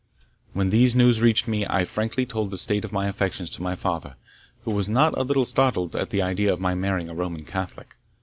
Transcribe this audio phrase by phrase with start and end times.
[0.53, 3.75] When these news reached me, I frankly told the state of my affections to my
[3.75, 4.15] father,
[4.63, 7.97] who was not a little startled at the idea of my marrying a Roman Catholic.